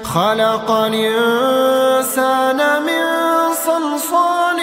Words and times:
خلق 0.04 0.70
الإنسان 0.70 2.56
من 2.82 3.04
صلصال 3.66 4.60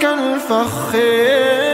كالفخير 0.00 1.73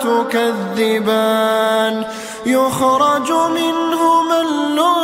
تكذبان. 0.00 1.94
يخرج 2.46 3.32
منهما 3.32 4.40
اللؤلؤ 4.40 5.03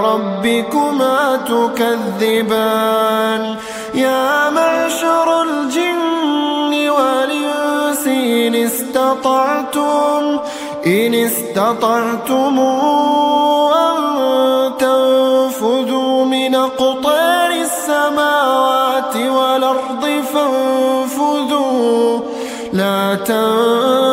ربكما 0.00 1.36
تكذبان 1.46 2.76
يا 3.94 4.50
معشر 4.50 5.42
الجن 5.42 6.88
والإنس 6.90 8.06
إن 8.06 8.54
استطعتم 8.54 10.38
إن 10.86 11.14
استطعتم 11.14 12.58
أن 13.74 13.96
تنفذوا 14.78 16.24
من 16.24 16.54
أقطار 16.54 17.50
السماوات 17.50 19.16
والأرض 19.16 20.04
فانفذوا. 20.32 22.20
لا 22.72 23.14
تنفذون 23.14 24.05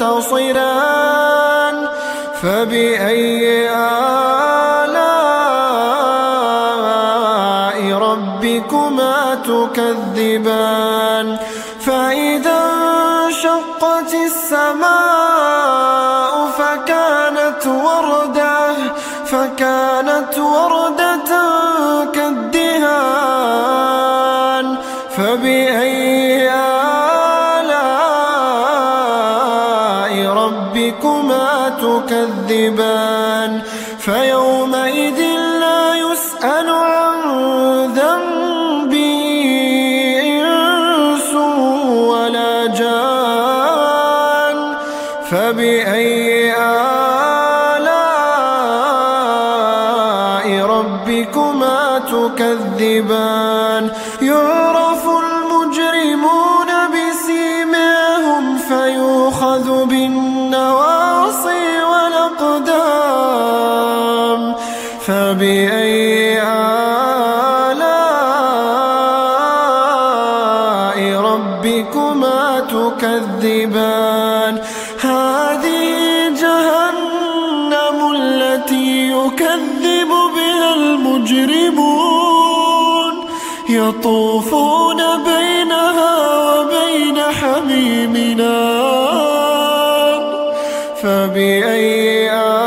تنتصران 0.00 1.76
فبأي 2.42 3.70
آلاء 3.70 3.98
ربكما 7.92 9.34
تكذبان؟ 9.44 11.26
فإذا 11.80 12.60
انشقت 13.26 14.14
السماء 14.26 14.90
فكانت 16.58 17.66
وردة 17.66 18.74
فكانت 19.26 20.38
وردة 20.38 20.79
فبأي 45.30 46.29
يطوفون 83.70 85.00
بينها 85.24 86.14
وبين 86.44 87.18
حميمنا. 87.22 88.58
فبأي 91.02 92.30
آلاء 92.32 92.60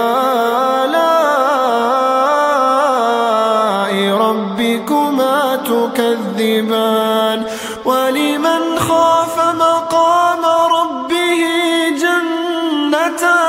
ربكما 4.18 5.40
تكذبان؟ 5.56 7.40
ولمن 7.86 8.64
خاف 8.80 9.36
مقام 9.56 10.44
ربه 10.78 11.42
جنتان. 12.02 13.43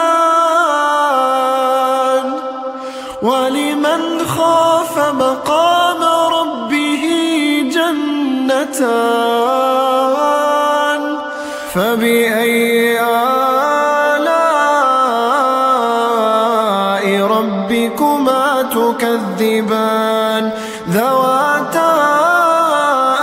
ذواتا 20.89 21.95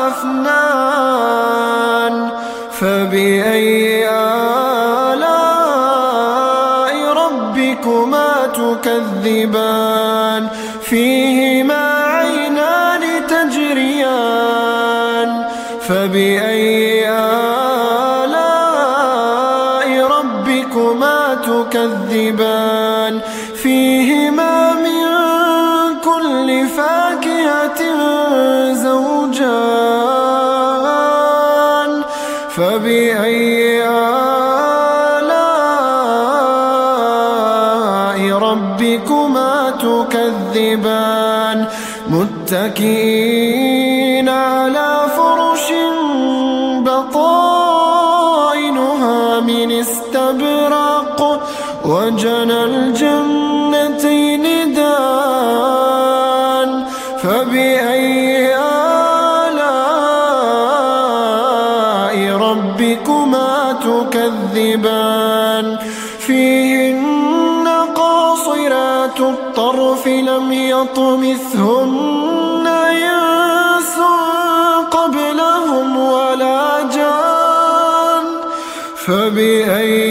أفنان 0.07 1.61
فبأي 2.79 4.09
آلاء 4.09 5.33
ربكما 7.13 8.47
تكذبان؟ 8.53 10.47
فيهما 10.81 12.03
عينان 12.03 13.27
تجريان 13.27 14.61
فبأي 15.87 17.09
آلاء 17.09 18.41
ربكما 20.07 21.33
تكذبان؟ 21.33 23.21
فيهما 23.55 24.70
زوجان 30.91 32.03
فبأي 32.49 33.83
آلاء 37.01 38.37
ربكما 38.37 39.71
تكذبان؟ 39.71 41.67
متكئين 42.51 43.49
على 44.29 45.05
فرش 45.17 45.73
بطائنها 46.85 48.19
من 49.39 49.71
استبرق 49.71 51.41
وجنى 51.85 52.60
تكذبان 64.31 65.77
فيهن 66.19 67.67
قاصرات 67.95 69.19
الطرف 69.19 70.07
لم 70.07 70.51
يطمثهن 70.53 71.87
إنس 72.67 73.95
قبلهم 74.91 75.97
ولا 75.97 76.81
جان 76.95 78.25
فبأي 78.95 80.10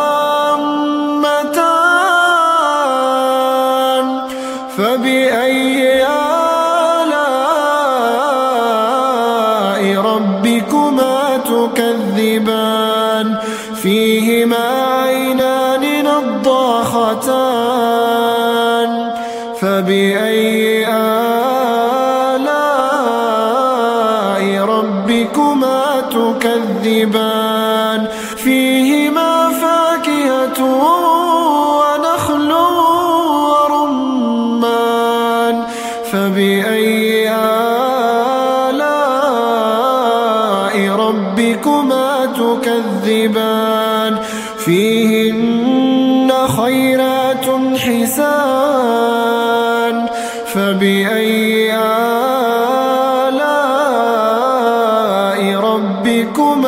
تكذبان 12.39 13.37
فيهما 13.81 14.85
عينان 15.03 16.03
نضاخ 16.05 16.91
صاختان 17.21 18.91
فبأي 19.59 20.70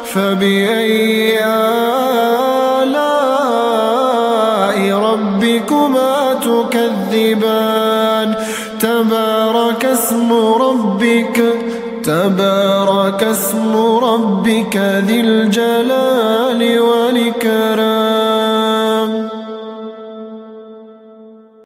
فبأي 0.04 1.38
آلاء 1.44 3.18
ربكما 5.08 6.14
تكذبان؟ 6.42 8.28
تبارك 8.80 9.84
اسم 9.84 10.32
ربك 10.62 11.42
تبارك 12.04 13.22
اسم 13.22 13.76
ربك 14.02 14.76
ذي 14.76 15.20
الجلال 15.20 16.80
والإكرام. 16.80 17.85